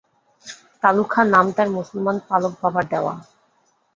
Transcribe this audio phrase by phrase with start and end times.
[0.83, 3.13] কালু খাঁ নাম তাঁর মুসলমান পালক বাবার দেওয়া।